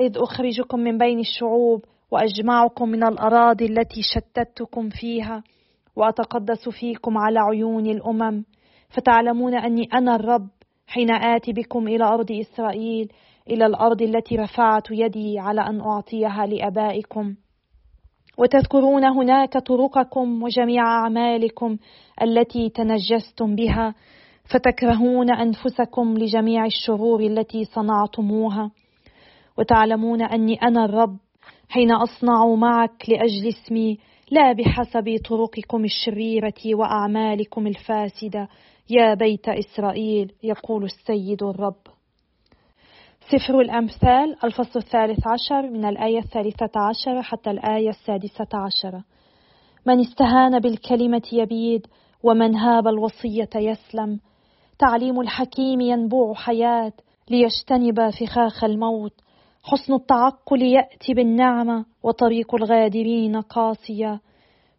إذ 0.00 0.12
أخرجكم 0.16 0.78
من 0.78 0.98
بين 0.98 1.18
الشعوب 1.18 1.84
وأجمعكم 2.10 2.88
من 2.88 3.04
الأراضي 3.04 3.66
التي 3.66 4.00
شتتكم 4.02 4.88
فيها 4.88 5.42
وأتقدس 5.96 6.68
فيكم 6.68 7.18
على 7.18 7.38
عيون 7.40 7.86
الأمم. 7.86 8.44
فتعلمون 8.88 9.54
أني 9.54 9.88
أنا 9.94 10.14
الرب 10.16 10.48
حين 10.86 11.10
آتي 11.10 11.52
بكم 11.52 11.88
إلى 11.88 12.04
أرض 12.04 12.32
إسرائيل 12.32 13.12
إلى 13.50 13.66
الأرض 13.66 14.02
التي 14.02 14.36
رفعت 14.36 14.90
يدي 14.90 15.38
على 15.38 15.60
أن 15.60 15.80
أعطيها 15.80 16.46
لآبائكم. 16.46 17.34
وتذكرون 18.38 19.04
هناك 19.04 19.58
طرقكم 19.58 20.42
وجميع 20.42 20.82
أعمالكم 20.82 21.76
التي 22.22 22.70
تنجستم 22.70 23.54
بها. 23.54 23.94
فتكرهون 24.44 25.30
أنفسكم 25.30 26.18
لجميع 26.18 26.66
الشرور 26.66 27.20
التي 27.20 27.64
صنعتموها 27.64 28.70
وتعلمون 29.58 30.22
أني 30.22 30.54
أنا 30.54 30.84
الرب 30.84 31.16
حين 31.68 31.92
أصنع 31.92 32.54
معك 32.54 33.08
لأجل 33.08 33.48
اسمي 33.48 33.98
لا 34.30 34.52
بحسب 34.52 35.18
طرقكم 35.28 35.84
الشريرة 35.84 36.74
وأعمالكم 36.74 37.66
الفاسدة. 37.66 38.48
يا 38.90 39.14
بيت 39.14 39.48
إسرائيل 39.48 40.32
يقول 40.42 40.84
السيد 40.84 41.42
الرب. 41.42 41.82
سفر 43.32 43.60
الأمثال 43.60 44.36
الفصل 44.44 44.78
الثالث 44.78 45.26
عشر 45.26 45.70
من 45.70 45.84
الآية 45.84 46.18
الثالثة 46.18 46.70
عشر 46.76 47.22
حتى 47.22 47.50
الآية 47.50 47.88
السادسة 47.88 48.48
عشر. 48.54 49.02
من 49.86 50.00
استهان 50.00 50.58
بالكلمة 50.58 51.22
يبيد 51.32 51.86
ومن 52.22 52.56
هاب 52.56 52.88
الوصية 52.88 53.50
يسلم. 53.56 54.20
تعليم 54.82 55.20
الحكيم 55.20 55.80
ينبوع 55.80 56.34
حياة 56.34 56.92
ليجتنب 57.30 58.10
فخاخ 58.10 58.64
الموت. 58.64 59.12
حسن 59.62 59.94
التعقل 59.94 60.62
يأتي 60.62 61.14
بالنعمة 61.14 61.84
وطريق 62.02 62.54
الغادرين 62.54 63.36
قاسية 63.36 64.20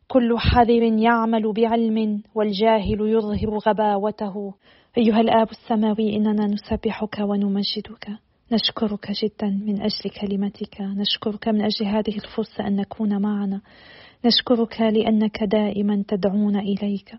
كل 0.07 0.37
حذر 0.37 0.83
يعمل 0.83 1.53
بعلم 1.53 2.23
والجاهل 2.35 3.01
يظهر 3.01 3.57
غباوته. 3.57 4.53
أيها 4.97 5.21
الآب 5.21 5.47
السماوي 5.51 6.15
إننا 6.15 6.45
نسبحك 6.45 7.19
ونمجدك. 7.19 8.07
نشكرك 8.51 9.11
جدا 9.11 9.47
من 9.47 9.81
أجل 9.81 10.09
كلمتك. 10.21 10.81
نشكرك 10.81 11.47
من 11.47 11.61
أجل 11.61 11.85
هذه 11.85 12.15
الفرصة 12.15 12.67
أن 12.67 12.75
نكون 12.75 13.21
معنا. 13.21 13.61
نشكرك 14.25 14.81
لأنك 14.81 15.43
دائما 15.43 16.03
تدعونا 16.07 16.59
إليك. 16.59 17.15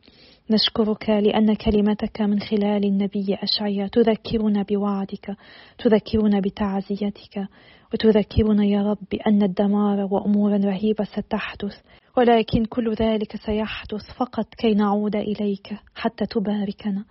نشكرك 0.51 1.11
لأن 1.11 1.55
كلمتك 1.55 2.21
من 2.21 2.41
خلال 2.41 2.85
النبي 2.85 3.35
أشعيا. 3.43 3.87
تذكرنا 3.87 4.63
بوعدك 4.63 5.37
تذكرنا 5.79 6.41
بتعزيتك 6.41 7.49
وتذكرنا 7.95 8.65
يا 8.65 8.83
رب 8.83 8.99
بأن 9.13 9.43
الدمار 9.43 10.09
وأمورا 10.11 10.57
رهيبة 10.57 11.05
ستحدث 11.05 11.77
ولكن 12.17 12.65
كل 12.65 12.95
ذلك 12.95 13.37
سيحدث 13.37 14.11
فقط 14.17 14.55
كي 14.55 14.75
نعود 14.75 15.17
إليك 15.17 15.77
حتى 15.95 16.27
تباركنا. 16.27 17.05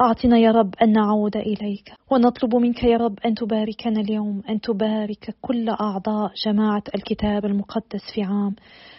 أعطنا 0.00 0.38
يا 0.38 0.50
رب 0.50 0.74
أن 0.82 0.92
نعود 0.92 1.36
إليك 1.36 1.92
ونطلب 2.10 2.56
منك 2.56 2.84
يا 2.84 2.96
رب 2.96 3.18
أن 3.26 3.34
تباركنا 3.34 4.00
اليوم 4.00 4.42
أن 4.48 4.60
تبارك 4.60 5.34
كل 5.40 5.68
أعضاء 5.68 6.32
جماعة 6.46 6.82
الكتاب 6.94 7.44
المقدس 7.44 8.02
في 8.14 8.22
عام. 8.22 8.54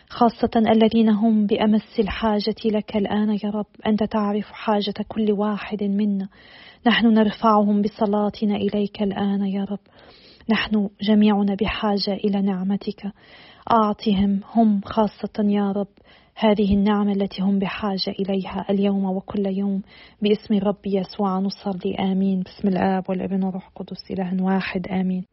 خاصة 0.10 0.50
الذين 0.56 1.10
هم 1.10 1.46
بأمس 1.46 2.00
الحاجة 2.00 2.56
لك 2.66 2.98
الآن 2.98 3.30
يا 3.44 3.50
رب. 3.50 3.66
أنت 3.88 4.04
تعرف 4.04 4.46
حاجة 4.52 4.94
كل 5.08 5.32
واحد 5.32 5.84
منا. 5.84 6.28
نحن 6.88 7.08
نرفعهم 7.08 7.82
بصلاتنا 7.82 8.56
إليك 8.56 9.02
الآن 9.02 9.46
يا 9.46 9.64
رب. 9.64 9.80
نحن 10.50 10.90
جميعنا 11.02 11.56
بحاجة 11.56 12.14
إلى 12.14 12.42
نعمتك. 12.42 13.12
أعطهم 13.72 14.42
هم 14.54 14.82
خاصة 14.86 15.44
يا 15.44 15.72
رب 15.72 15.88
هذه 16.36 16.74
النعمة 16.74 17.12
التي 17.12 17.42
هم 17.42 17.60
بحاجة 17.60 18.14
إليها 18.20 18.66
اليوم 18.70 19.06
وكل 19.06 19.46
يوم. 19.46 19.82
باسم 20.22 20.54
الرب 20.54 20.86
يسوع 20.86 21.40
نصلي. 21.40 21.96
آمين. 22.00 22.44
بسم 22.44 22.68
الآب 22.68 23.10
والابن 23.10 23.44
والروح 23.44 23.68
القدس 23.68 24.12
إله 24.12 24.44
واحد. 24.44 24.88
آمين. 24.88 25.26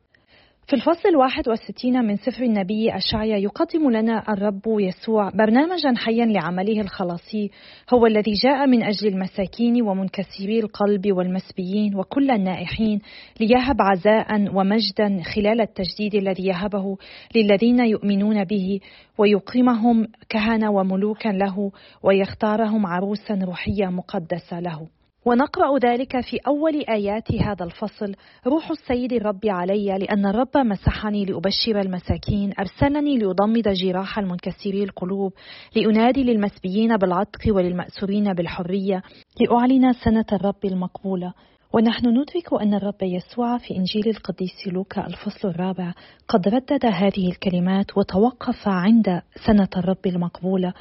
في 0.66 0.76
الفصل 0.76 1.08
الواحد 1.08 1.48
والستين 1.48 2.04
من 2.04 2.16
سفر 2.16 2.42
النبي 2.42 2.96
أشعيا 2.96 3.36
يقدم 3.36 3.90
لنا 3.90 4.22
الرب 4.28 4.62
يسوع 4.66 5.30
برنامجا 5.30 5.94
حيا 5.96 6.24
لعمله 6.24 6.80
الخلاصي 6.80 7.50
هو 7.94 8.06
الذي 8.06 8.32
جاء 8.32 8.66
من 8.66 8.82
أجل 8.82 9.08
المساكين 9.08 9.82
ومنكسري 9.82 10.60
القلب 10.60 11.12
والمسبيين 11.12 11.96
وكل 11.96 12.30
النائحين 12.30 13.00
ليهب 13.40 13.76
عزاء 13.82 14.56
ومجدا 14.56 15.22
خلال 15.34 15.60
التجديد 15.60 16.14
الذي 16.14 16.46
يهبه 16.46 16.96
للذين 17.34 17.80
يؤمنون 17.80 18.44
به 18.44 18.80
ويقيمهم 19.18 20.08
كهنة 20.28 20.70
وملوكا 20.70 21.28
له 21.28 21.72
ويختارهم 22.02 22.86
عروسا 22.86 23.34
روحية 23.34 23.86
مقدسة 23.86 24.60
له. 24.60 24.95
ونقرأ 25.26 25.78
ذلك 25.78 26.20
في 26.20 26.38
أول 26.46 26.80
آيات 26.80 27.32
هذا 27.32 27.64
الفصل. 27.64 28.14
روح 28.46 28.70
السيد 28.70 29.12
الرب 29.12 29.40
علي 29.44 29.98
لأن 29.98 30.26
الرب 30.26 30.56
مسحني 30.56 31.24
لأبشر 31.24 31.80
المساكين 31.80 32.52
أرسلني 32.58 33.18
لأضمد 33.18 33.68
جراح 33.68 34.18
المنكسري 34.18 34.84
القلوب 34.84 35.32
لأنادي 35.76 36.24
للمسبيين 36.24 36.96
بالعتق 36.96 37.40
وللمأسورين 37.48 38.34
بالحرية 38.34 39.02
لأعلن 39.40 39.92
سنة 39.92 40.26
الرب 40.32 40.64
المقبولة. 40.64 41.32
ونحن 41.72 42.06
ندرك 42.06 42.62
أن 42.62 42.74
الرب 42.74 43.02
يسوع 43.02 43.58
في 43.58 43.76
إنجيل 43.76 44.08
القديس 44.08 44.66
لوكا 44.66 45.06
الفصل 45.06 45.48
الرابع 45.48 45.92
قد 46.28 46.48
ردد 46.48 46.86
هذه 46.86 47.28
الكلمات 47.30 47.98
وتوقف 47.98 48.68
عند 48.68 49.22
سنة 49.46 49.68
الرب 49.76 50.06
المقبولة. 50.06 50.72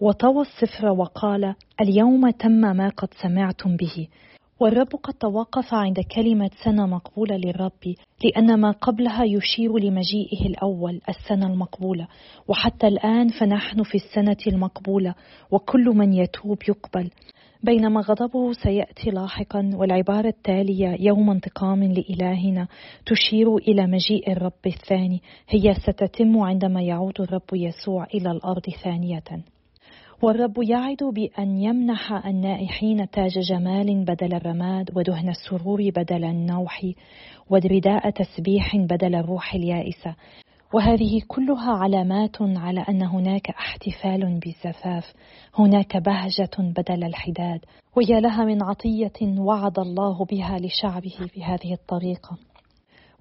وطوى 0.00 0.42
السفر 0.42 0.86
وقال 0.86 1.54
اليوم 1.80 2.30
تم 2.30 2.50
ما 2.50 2.88
قد 2.88 3.08
سمعتم 3.22 3.76
به. 3.76 4.08
والرب 4.60 4.88
قد 5.02 5.14
توقف 5.14 5.74
عند 5.74 6.00
كلمة 6.00 6.50
سنة 6.64 6.86
مقبولة 6.86 7.36
للرب 7.36 7.94
لأن 8.24 8.60
ما 8.60 8.70
قبلها 8.70 9.24
يشير 9.24 9.78
لمجيئه 9.78 10.46
الأول 10.46 11.00
السنة 11.08 11.46
المقبولة. 11.46 12.08
وحتى 12.48 12.86
الآن 12.88 13.28
فنحن 13.28 13.82
في 13.82 13.94
السنة 13.94 14.36
المقبولة 14.46 15.14
وكل 15.50 15.84
من 15.84 16.12
يتوب 16.12 16.58
يقبل. 16.68 17.10
بينما 17.62 18.00
غضبه 18.00 18.52
سيأتي 18.52 19.10
لاحقا 19.10 19.70
والعبارة 19.74 20.28
التالية 20.28 20.96
يوم 21.00 21.30
انتقام 21.30 21.84
لإلهنا 21.84 22.68
تشير 23.06 23.56
إلى 23.56 23.86
مجيء 23.86 24.32
الرب 24.32 24.66
الثاني 24.66 25.22
هي 25.48 25.74
ستتم 25.74 26.38
عندما 26.38 26.82
يعود 26.82 27.20
الرب 27.20 27.52
يسوع 27.52 28.06
إلى 28.14 28.30
الأرض 28.30 28.70
ثانية. 28.84 29.22
والرب 30.22 30.62
يعد 30.62 31.04
بأن 31.04 31.60
يمنح 31.60 32.26
النائحين 32.26 33.10
تاج 33.10 33.38
جمال 33.38 34.04
بدل 34.04 34.34
الرماد 34.34 34.90
ودهن 34.96 35.28
السرور 35.28 35.90
بدل 35.96 36.24
النوح 36.24 36.86
ورداء 37.50 38.10
تسبيح 38.10 38.76
بدل 38.76 39.14
الروح 39.14 39.54
اليائسة. 39.54 40.14
وهذه 40.74 41.20
كلها 41.28 41.72
علامات 41.72 42.36
على 42.40 42.80
أن 42.88 43.02
هناك 43.02 43.50
احتفال 43.50 44.40
بالزفاف 44.40 45.12
هناك 45.58 45.96
بهجة 45.96 46.72
بدل 46.76 47.04
الحداد 47.04 47.60
ويا 47.96 48.20
لها 48.20 48.44
من 48.44 48.62
عطية 48.62 49.38
وعد 49.38 49.78
الله 49.78 50.24
بها 50.24 50.58
لشعبه 50.58 51.16
بهذه 51.36 51.72
الطريقة. 51.72 52.38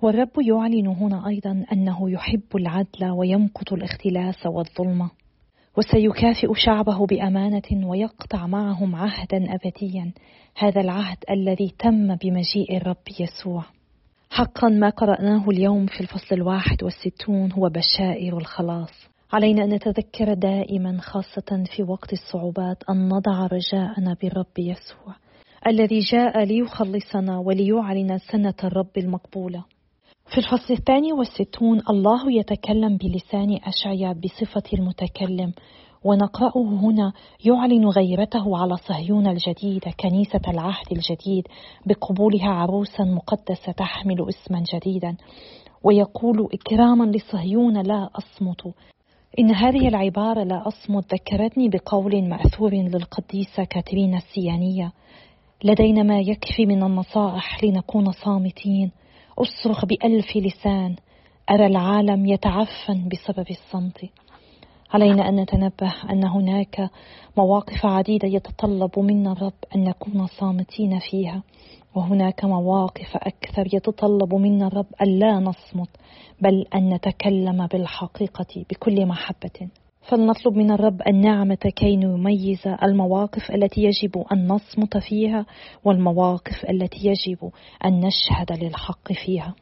والرب 0.01 0.41
يعلن 0.47 0.87
هنا 0.87 1.27
أيضا 1.27 1.65
أنه 1.71 2.11
يحب 2.11 2.55
العدل 2.55 3.09
ويمقت 3.09 3.73
الاختلاس 3.73 4.45
والظلمة 4.45 5.09
وسيكافئ 5.77 6.53
شعبه 6.53 7.05
بأمانة 7.05 7.87
ويقطع 7.87 8.47
معهم 8.47 8.95
عهدا 8.95 9.45
أبديا. 9.55 10.11
هذا 10.57 10.81
العهد 10.81 11.17
الذي 11.29 11.73
تم 11.79 12.15
بمجيء 12.15 12.77
الرب 12.77 13.03
يسوع. 13.19 13.63
حقا 14.29 14.69
ما 14.69 14.89
قرأناه 14.89 15.49
اليوم 15.49 15.85
في 15.85 16.01
الفصل 16.01 16.35
الواحد 16.35 16.83
والستون 16.83 17.51
هو 17.51 17.69
بشائر 17.69 18.37
الخلاص. 18.37 19.07
علينا 19.33 19.63
أن 19.63 19.73
نتذكر 19.73 20.33
دائما 20.33 20.97
خاصة 21.01 21.63
في 21.75 21.83
وقت 21.83 22.13
الصعوبات 22.13 22.77
أن 22.89 23.09
نضع 23.09 23.47
رجاءنا 23.47 24.15
بالرب 24.21 24.59
يسوع 24.59 25.15
الذي 25.67 25.99
جاء 25.99 26.43
ليخلصنا 26.43 27.37
وليعلن 27.37 28.17
سنة 28.17 28.53
الرب 28.63 28.97
المقبولة. 28.97 29.63
في 30.31 30.37
الفصل 30.37 30.73
الثاني 30.73 31.13
والستون 31.13 31.81
الله 31.89 32.31
يتكلم 32.31 32.97
بلسان 32.97 33.59
أشعيا 33.63 34.13
بصفة 34.13 34.63
المتكلم 34.73 35.53
ونقرأه 36.03 36.63
هنا 36.63 37.13
يعلن 37.45 37.85
غيرته 37.87 38.57
على 38.57 38.77
صهيون 38.77 39.27
الجديدة 39.27 39.91
كنيسة 39.99 40.41
العهد 40.47 40.85
الجديد 40.91 41.47
بقبولها 41.85 42.49
عروسا 42.49 43.03
مقدسة 43.03 43.71
تحمل 43.71 44.29
اسما 44.29 44.63
جديدا. 44.73 45.17
ويقول 45.83 46.49
إكراما 46.53 47.03
لصهيون 47.03 47.81
لا 47.81 48.09
أصمت. 48.15 48.73
إن 49.39 49.51
هذه 49.51 49.87
العبارة 49.87 50.43
لا 50.43 50.67
أصمت 50.67 51.13
ذكرتني 51.13 51.69
بقول 51.69 52.23
مأثور 52.29 52.73
للقديسة 52.73 53.63
كاترين 53.63 54.15
السيانية 54.15 54.91
لدينا 55.63 56.03
ما 56.03 56.19
يكفي 56.19 56.65
من 56.65 56.83
النصائح 56.83 57.63
لنكون 57.63 58.11
صامتين. 58.11 58.91
أصرخ 59.37 59.85
بألف 59.85 60.37
لسان. 60.37 60.95
أرى 61.49 61.65
العالم 61.65 62.25
يتعفن 62.25 63.09
بسبب 63.09 63.45
الصمت. 63.49 64.09
علينا 64.93 65.29
أن 65.29 65.35
نتنبه 65.35 65.93
أن 66.09 66.27
هناك 66.27 66.89
مواقف 67.37 67.85
عديدة 67.85 68.27
يتطلب 68.27 68.99
منا 68.99 69.31
الرب 69.31 69.53
أن 69.75 69.83
نكون 69.83 70.27
صامتين 70.27 70.99
فيها. 70.99 71.43
وهناك 71.95 72.45
مواقف 72.45 73.15
أكثر 73.15 73.75
يتطلب 73.75 74.35
منا 74.35 74.67
الرب 74.67 74.87
أن 75.01 75.19
لا 75.19 75.39
نصمت 75.39 75.89
بل 76.41 76.65
أن 76.75 76.93
نتكلم 76.93 77.67
بالحقيقة 77.67 78.65
بكل 78.69 79.05
محبة. 79.05 79.69
فلنطلب 80.07 80.57
من 80.57 80.71
الرب 80.71 81.01
النعمة 81.07 81.71
كي 81.75 81.95
نميز 81.95 82.67
المواقف 82.83 83.51
التي 83.51 83.81
يجب 83.83 84.23
أن 84.31 84.47
نصمت 84.47 84.97
فيها 84.97 85.45
والمواقف 85.85 86.65
التي 86.69 87.07
يجب 87.07 87.51
أن 87.85 87.99
نشهد 87.99 88.63
للحق 88.63 89.13
فيها. 89.13 89.55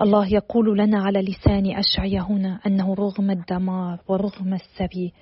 الله 0.00 0.34
يقول 0.34 0.78
لنا 0.78 1.02
على 1.02 1.20
لسان 1.20 1.76
أشعيا 1.76 2.20
هنا 2.20 2.60
أنه 2.66 2.94
رغم 2.94 3.30
الدمار 3.30 3.98
ورغم 4.08 4.54
السبي 4.54 5.12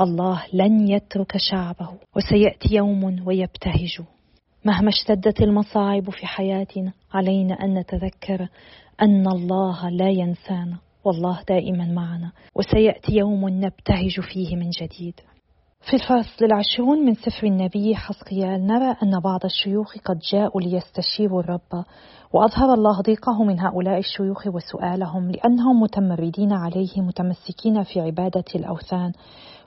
الله 0.00 0.42
لن 0.52 0.88
يترك 0.88 1.36
شعبه 1.36 1.88
وسيأتي 2.16 2.74
يوم 2.74 3.26
ويبتهج 3.26 4.00
مهما 4.64 4.88
اشتدت 4.88 5.42
المصاعب 5.42 6.10
في 6.10 6.26
حياتنا 6.26 6.92
علينا 7.14 7.54
أن 7.54 7.78
نتذكر 7.78 8.48
أن 9.02 9.28
الله 9.28 9.88
لا 9.88 10.08
ينسانا 10.08 10.78
والله 11.04 11.42
دائما 11.48 11.84
معنا 11.84 12.32
وسيأتي 12.54 13.12
يوم 13.12 13.48
نبتهج 13.48 14.20
فيه 14.20 14.56
من 14.56 14.70
جديد. 14.70 15.14
في 15.90 15.94
الفصل 15.94 16.44
العشرون 16.44 16.98
من 16.98 17.14
سفر 17.14 17.46
النبي 17.46 17.96
حسقيال 17.96 18.66
نرى 18.66 18.96
أن 19.02 19.20
بعض 19.20 19.44
الشيوخ 19.44 19.96
قد 20.04 20.18
جاءوا 20.32 20.60
ليستشيروا 20.60 21.40
الرب 21.40 21.84
وأظهر 22.32 22.74
الله 22.74 23.00
ضيقه 23.00 23.44
من 23.44 23.60
هؤلاء 23.60 23.98
الشيوخ 23.98 24.46
وسؤالهم 24.46 25.30
لأنهم 25.30 25.80
متمردين 25.80 26.52
عليه 26.52 27.00
متمسكين 27.00 27.82
في 27.82 28.00
عبادة 28.00 28.44
الأوثان 28.54 29.12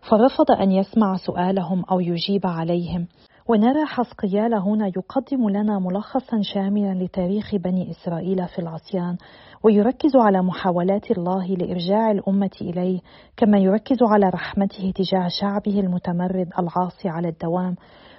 فرفض 0.10 0.52
أن 0.52 0.72
يسمع 0.72 1.18
سؤالهم 1.18 1.84
أو 1.92 2.00
يجيب 2.00 2.48
عليهم. 2.48 3.08
ونرى 3.50 3.86
حسقيال 3.86 4.54
هنا 4.54 4.88
يقدم 4.88 5.50
لنا 5.50 5.80
ملخصا 5.80 6.42
شاملا 6.42 7.04
لتاريخ 7.04 7.56
بني 7.56 7.92
إسرائيل 7.92 8.48
في 8.48 8.60
العصيان 8.60 9.18
ويركز 9.64 10.16
على 10.16 10.42
محاولات 10.42 11.12
الله 11.12 11.46
لإرجاع 11.48 12.12
الأمة 12.12 12.50
إليه 12.62 13.00
كما 13.38 13.58
يركز 13.58 13.98
على 14.02 14.30
رحمته 14.30 14.94
تجاه 14.96 15.28
شعبه 15.42 15.80
المتمرد 15.80 16.50
العاصي 16.60 17.10
على 17.10 17.30
الدوام 17.30 17.76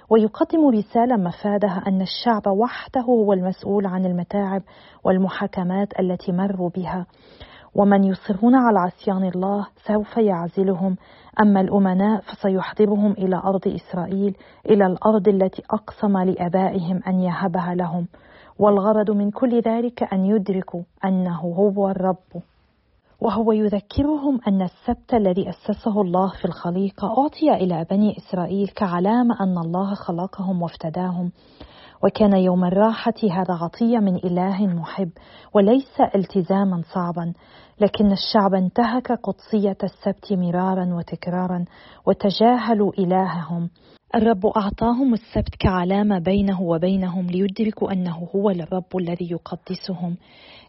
ويقدم 0.09 0.67
رسالة 0.67 1.17
مفادها 1.17 1.83
أن 1.87 2.01
الشعب 2.01 2.47
وحده 2.47 3.01
هو 3.01 3.33
المسؤول 3.33 3.85
عن 3.85 4.05
المتاعب 4.05 4.61
والمحاكمات 5.03 5.99
التي 5.99 6.31
مروا 6.31 6.69
بها. 6.69 7.05
ومن 7.75 8.03
يصرون 8.03 8.55
على 8.55 8.79
عصيان 8.79 9.23
الله 9.23 9.67
سوف 9.87 10.17
يعزلهم. 10.17 10.95
أما 11.41 11.61
الأمناء 11.61 12.21
فسيحضرهم 12.21 13.11
إلى 13.11 13.35
أرض 13.35 13.67
إسرائيل 13.67 14.35
إلى 14.65 14.85
الأرض 14.85 15.27
التي 15.27 15.63
أقسم 15.71 16.17
لآبائهم 16.17 17.01
أن 17.07 17.19
يهبها 17.19 17.75
لهم. 17.75 18.07
والغرض 18.59 19.11
من 19.11 19.31
كل 19.31 19.61
ذلك 19.61 20.13
أن 20.13 20.25
يدركوا 20.25 20.81
أنه 21.05 21.41
هو 21.41 21.89
الرب. 21.89 22.41
وهو 23.21 23.51
يذكرهم 23.51 24.39
أن 24.47 24.61
السبت 24.61 25.13
الذي 25.13 25.49
أسسه 25.49 26.01
الله 26.01 26.31
في 26.41 26.45
الخليقة 26.45 27.07
أعطي 27.07 27.63
إلى 27.63 27.85
بني 27.91 28.17
إسرائيل 28.17 28.67
كعلامة 28.67 29.35
أن 29.41 29.57
الله 29.57 29.93
خلقهم 29.93 30.61
وافتداهم. 30.61 31.31
وكان 32.03 32.37
يوم 32.37 32.65
الراحة 32.65 33.13
هذا 33.31 33.53
عطية 33.53 33.97
من 33.97 34.15
إله 34.15 34.67
محب 34.67 35.09
وليس 35.53 36.01
التزاما 36.15 36.81
صعبا. 36.93 37.33
لكن 37.81 38.11
الشعب 38.11 38.53
انتهك 38.53 39.11
قدسية 39.11 39.77
السبت 39.83 40.33
مرارا 40.33 40.95
وتكرارا 40.95 41.65
وتجاهلوا 42.07 42.91
إلههم. 42.99 43.69
الرب 44.15 44.45
أعطاهم 44.45 45.13
السبت 45.13 45.55
كعلامة 45.59 46.19
بينه 46.19 46.61
وبينهم 46.61 47.27
ليدركوا 47.27 47.91
أنه 47.91 48.27
هو 48.35 48.49
الرب 48.49 48.97
الذي 48.99 49.31
يقدسهم 49.31 50.17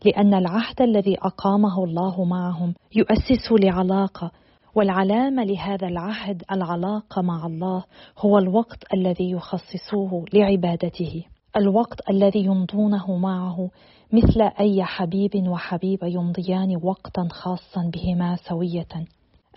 لأن 0.05 0.35
العهد 0.35 0.83
الذي 0.83 1.17
أقامه 1.23 1.85
الله 1.85 2.25
معهم 2.25 2.75
يؤسس 2.95 3.53
لعلاقة 3.53 4.31
والعلامة 4.79 5.45
لهذا 5.45 5.87
العهد 5.89 6.43
العلاقة 6.53 7.23
مع 7.23 7.47
الله 7.47 7.85
هو 8.19 8.39
الوقت 8.39 8.95
الذي 8.95 9.31
يخصصوه 9.31 10.25
لعبادته. 10.33 11.25
الوقت 11.57 12.11
الذي 12.11 12.45
يمضونه 12.45 13.17
معه 13.17 13.71
مثل 14.13 14.43
أي 14.61 14.85
حبيب 14.85 15.49
وحبيبة 15.49 16.07
يمضيان 16.07 16.81
وقتا 16.83 17.29
خاصا 17.31 17.91
بهما 17.95 18.37
سوية. 18.37 19.07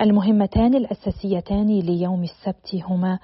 المهمتان 0.01 0.75
الأساسيتان 0.75 1.79
ليوم 1.79 2.23
السبت 2.23 2.83
هما 2.89 3.19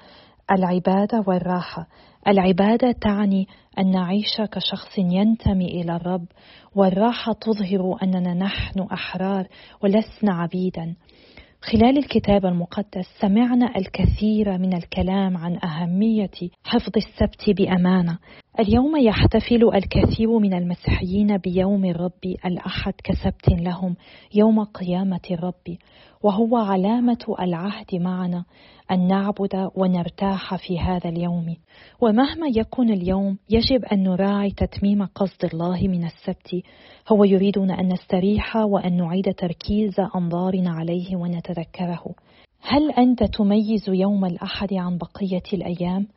العبادة 0.51 1.23
والراحة. 1.27 1.87
العبادة 2.27 2.91
تعني 2.91 3.47
أن 3.79 3.91
نعيش 3.91 4.41
كشخص 4.51 4.97
ينتمي 4.97 5.81
إلى 5.81 5.95
الرب 5.95 6.25
والراحة 6.75 7.33
تظهر 7.33 7.97
أننا 8.03 8.33
نحن 8.33 8.79
أحرار 8.79 9.47
ولسنا 9.83 10.33
عبيدا. 10.33 10.95
خلال 11.71 11.97
الكتاب 11.97 12.45
المقدس 12.45 13.05
سمعنا 13.21 13.77
الكثير 13.77 14.57
من 14.57 14.73
الكلام 14.73 15.37
عن 15.37 15.59
أهمية 15.63 16.49
حفظ 16.63 16.91
السبت 16.97 17.49
بأمانة. 17.57 18.19
اليوم 18.59 18.95
يحتفل 18.97 19.69
الكثير 19.73 20.39
من 20.39 20.53
المسيحيين 20.53 21.37
بيوم 21.37 21.85
الرب 21.85 22.25
الأحد 22.45 22.93
كسبت 23.03 23.49
لهم 23.49 23.95
يوم 24.35 24.63
قيامة 24.63 25.21
الرب، 25.31 25.77
وهو 26.23 26.57
علامة 26.57 27.35
العهد 27.39 27.95
معنا 27.95 28.45
أن 28.91 29.07
نعبد 29.07 29.69
ونرتاح 29.75 30.55
في 30.55 30.79
هذا 30.79 31.09
اليوم. 31.09 31.55
ومهما 32.01 32.47
يكن 32.55 32.89
اليوم 32.89 33.37
يجب 33.49 33.85
أن 33.85 34.03
نراعي 34.03 34.51
تتميم 34.51 35.05
قصد 35.05 35.45
الله 35.53 35.87
من 35.87 36.05
السبت، 36.05 36.63
هو 37.11 37.23
يريدنا 37.23 37.79
أن 37.79 37.93
نستريح 37.93 38.55
وأن 38.55 38.97
نعيد 38.97 39.33
تركيز 39.33 39.99
أنظارنا 40.15 40.69
عليه 40.69 41.15
ونتذكره. 41.15 42.05
هل 42.61 42.91
أنت 42.91 43.23
تميز 43.23 43.89
يوم 43.89 44.25
الأحد 44.25 44.73
عن 44.73 44.97
بقية 44.97 45.43
الأيام؟ 45.53 46.07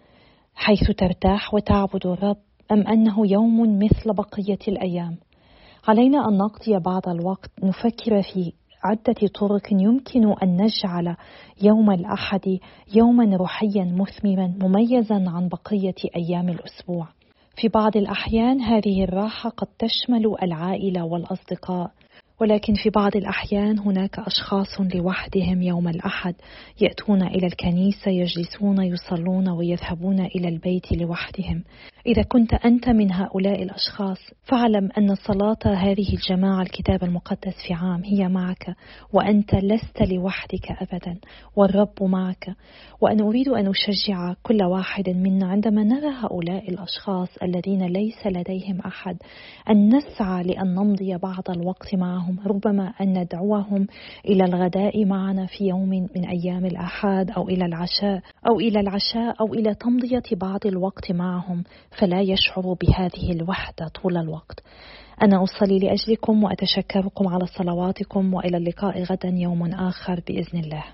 حيث 0.55 0.91
ترتاح 0.91 1.55
وتعبد 1.55 2.07
الرب 2.07 2.37
أم 2.73 2.87
أنه 2.87 3.27
يوم 3.27 3.79
مثل 3.79 4.13
بقية 4.15 4.59
الأيام؟ 4.69 5.17
علينا 5.89 6.29
أن 6.29 6.39
نقضي 6.39 6.79
بعض 6.79 7.09
الوقت 7.09 7.51
نفكر 7.63 8.23
في 8.23 8.53
عدة 8.85 9.29
طرق 9.41 9.73
يمكن 9.73 10.35
أن 10.43 10.57
نجعل 10.57 11.17
يوم 11.63 11.91
الأحد 11.91 12.59
يوما 12.95 13.37
روحيا 13.37 13.85
مثمرا 13.85 14.55
مميزا 14.63 15.25
عن 15.29 15.49
بقية 15.49 15.95
أيام 16.17 16.49
الأسبوع. 16.49 17.09
في 17.57 17.69
بعض 17.69 17.97
الأحيان 17.97 18.61
هذه 18.61 19.05
الراحة 19.05 19.51
قد 19.51 19.69
تشمل 19.79 20.37
العائلة 20.43 21.05
والأصدقاء 21.05 21.91
ولكن 22.41 22.75
في 22.75 22.91
بعض 22.91 23.17
الأحيان 23.17 23.79
هناك 23.79 24.19
أشخاص 24.19 24.81
لوحدهم 24.95 25.63
يوم 25.63 25.89
الأحد 25.89 26.35
يأتون 26.81 27.23
إلى 27.23 27.47
الكنيسة 27.47 28.11
يجلسون 28.11 28.83
يصلون 28.83 29.49
ويذهبون 29.49 30.21
إلى 30.21 30.49
البيت 30.49 30.93
لوحدهم. 30.93 31.65
إذا 32.07 32.23
كنت 32.23 32.55
أنت 32.55 32.89
من 32.89 33.13
هؤلاء 33.13 33.63
الأشخاص 33.63 34.19
فاعلم 34.45 34.89
أن 34.99 35.15
صلاة 35.15 35.75
هذه 35.75 36.15
الجماعة 36.15 36.63
الكتاب 36.63 37.05
المقدس 37.05 37.55
في 37.67 37.75
عام 37.75 38.05
هي 38.05 38.29
معك 38.29 38.77
وأنت 39.13 39.55
لست 39.55 40.03
لوحدك 40.03 40.71
أبدا 40.81 41.19
والرب 41.57 42.03
معك. 42.03 42.57
وأنا 43.01 43.23
أريد 43.25 43.49
أن 43.49 43.67
أشجع 43.67 44.35
كل 44.43 44.63
واحد 44.63 45.09
منا 45.09 45.47
عندما 45.47 45.85
نرى 45.85 46.15
هؤلاء 46.23 46.69
الأشخاص 46.69 47.29
الذين 47.43 47.87
ليس 47.87 48.27
لديهم 48.27 48.81
أحد 48.81 49.17
أن 49.71 49.97
نسعى 49.97 50.43
لأن 50.43 50.75
نمضي 50.75 51.17
بعض 51.17 51.51
الوقت 51.51 51.95
معهم. 51.95 52.30
ربما 52.47 52.93
أن 53.01 53.19
ندعوهم 53.19 53.87
إلى 54.25 54.45
الغداء 54.45 55.05
معنا 55.05 55.47
في 55.47 55.65
يوم 55.65 55.89
من 55.89 56.25
أيام 56.29 56.67
الأحد 56.67 57.31
أو 57.31 57.49
إلى 57.49 57.65
العشاء 57.67 58.21
أو 58.49 58.61
إلى 58.61 58.81
العشاء 58.81 59.41
أو 59.41 59.55
إلى 59.55 59.75
تمضية 59.75 60.23
بعض 60.33 60.67
الوقت 60.67 61.13
معهم 61.13 61.65
فلا 61.99 62.21
يشعر 62.21 62.77
بهذه 62.81 63.33
الوحدة 63.33 63.89
طول 63.89 64.17
الوقت. 64.17 64.63
أنا 65.23 65.43
أصلي 65.43 65.79
لأجلكم 65.79 66.45
وأتشكركم 66.45 67.29
على 67.29 67.47
صلواتكم 67.47 68.35
وإلى 68.35 68.57
اللقاء 68.57 69.03
غدا 69.03 69.29
يوم 69.29 69.73
آخر 69.73 70.21
بإذن 70.27 70.59
الله. 70.59 70.85